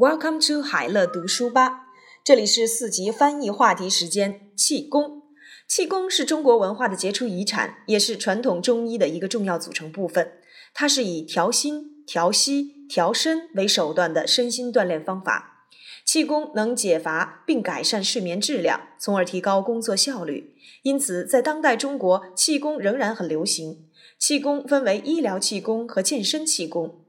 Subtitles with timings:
[0.00, 1.88] Welcome to 海乐读书吧，
[2.24, 4.48] 这里是四级翻译话题时间。
[4.56, 5.24] 气功，
[5.68, 10.32] 气功是中国文化的杰出遗产，也是传统中医的一个重要组成部分。
[10.72, 15.66] 它是以调心、调息、调身为手段的身心锻炼方法。
[16.06, 20.54] 气功能解乏并改善睡眠质量，从而提高工作效率。
[20.80, 23.84] 因此，在当代中国，气功仍然很流行。
[24.18, 27.04] 气功分为医疗气功和健身气功。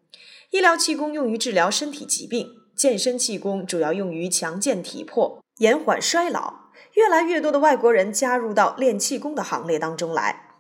[0.50, 2.58] 医疗气功用于治疗身体疾病。
[2.82, 6.72] 健身气功主要用于强健体魄、延缓衰老。
[6.96, 10.56] 越来越多的外国人加入到练气功的行列当中来。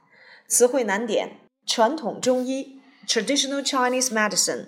[0.47, 4.67] 词汇难点：传统中医 （Traditional Chinese Medicine），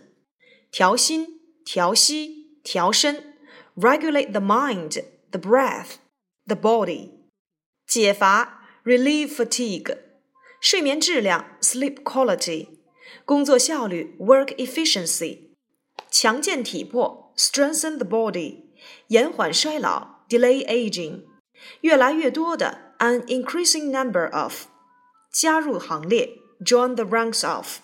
[0.71, 3.35] 调心、调息、调身
[3.75, 5.97] （Regulate the mind, the breath,
[6.47, 7.11] the body），
[7.85, 9.99] 解乏 （Relieve fatigue），
[10.59, 12.69] 睡眠质量 （Sleep quality），
[13.25, 15.52] 工作效率 （Work efficiency），
[16.23, 17.33] 强健体魄。
[17.35, 18.67] strengthen the body，
[19.07, 21.23] 延缓衰老，delay aging，
[21.81, 24.67] 越来越多的，an increasing number of，
[25.33, 26.29] 加入行列
[26.65, 27.79] ，join the ranks of。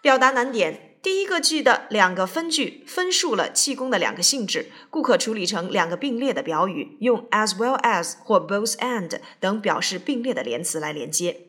[0.00, 11.48] 表达难点：第一个句的两个分句分述了气功的两个性质，故可处理成两个并列的表语，用 as well as 或 both and 等表示并列的连词来连接。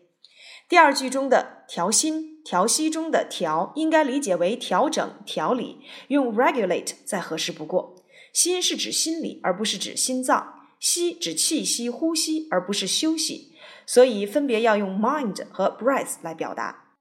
[0.68, 2.39] 第二句中的调心。
[2.50, 8.04] 调息中的调应该理解为调整、调理，用 regulate 再合适不过。
[8.34, 13.54] 心是指心理，而不是指心脏；息指气息、呼吸，而不是休息。
[13.86, 16.96] 所以分别要用 mind 和 breath 来表达。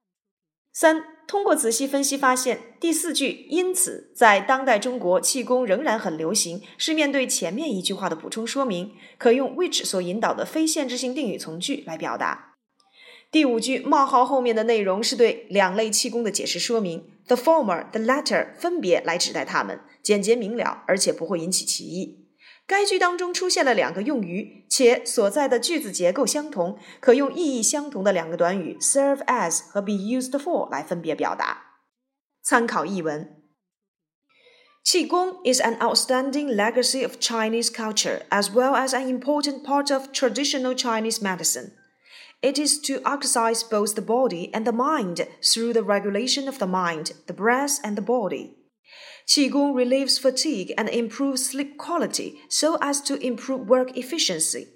[0.75, 12.48] 三，通过仔细分析发现，第四句因此在当代中国气功仍然很流行，是面对前面一句话的补充说明，可用 which 所引导的非限制性定语从句来表达。
[13.31, 22.27] 第五句冒号后面的内容是对两类气功的解释说明，the former, the latter 分别来指代它们，简洁明了，而且不会引起歧义。
[22.67, 31.83] 该句当中出现了两个用语，且所在的句子结构相同，可用意义相同的两个短语 serve as 和 be used for 来分别表达。
[32.43, 33.43] 参考译文：
[34.83, 40.75] 气功 is an outstanding legacy of Chinese culture as well as an important part of traditional
[40.75, 41.73] Chinese medicine.
[42.41, 46.69] It is to exercise both the body and the mind through the regulation of the
[46.69, 48.55] mind, the breath, and the body.
[49.27, 54.69] Qigong relieves fatigue and improves sleep quality so as to improve work efficiency,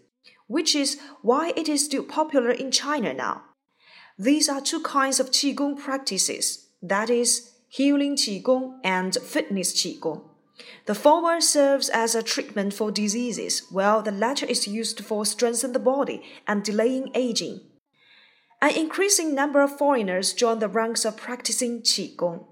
[0.46, 3.42] which is why it is still popular in China now.
[4.18, 10.31] These are two kinds of Qigong practices that is, healing Qigong and fitness Qigong.
[10.86, 15.72] The former serves as a treatment for diseases, while the latter is used for strengthening
[15.72, 17.60] the body and delaying aging.
[18.60, 22.46] An increasing number of foreigners join the ranks of practicing Qigong.